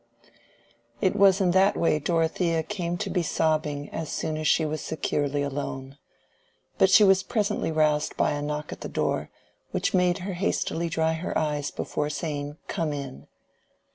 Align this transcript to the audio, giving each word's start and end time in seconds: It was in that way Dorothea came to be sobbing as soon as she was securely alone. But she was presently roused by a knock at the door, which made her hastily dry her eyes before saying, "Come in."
It 0.99 1.15
was 1.15 1.39
in 1.41 1.51
that 1.51 1.77
way 1.77 1.99
Dorothea 1.99 2.63
came 2.63 2.97
to 2.97 3.09
be 3.11 3.21
sobbing 3.21 3.87
as 3.91 4.09
soon 4.09 4.35
as 4.35 4.47
she 4.47 4.65
was 4.65 4.81
securely 4.81 5.43
alone. 5.43 5.95
But 6.79 6.89
she 6.89 7.03
was 7.03 7.21
presently 7.21 7.71
roused 7.71 8.17
by 8.17 8.31
a 8.31 8.41
knock 8.41 8.71
at 8.71 8.81
the 8.81 8.89
door, 8.89 9.29
which 9.69 9.93
made 9.93 10.17
her 10.25 10.33
hastily 10.33 10.89
dry 10.89 11.13
her 11.13 11.37
eyes 11.37 11.69
before 11.69 12.09
saying, 12.09 12.57
"Come 12.67 12.93
in." 12.93 13.27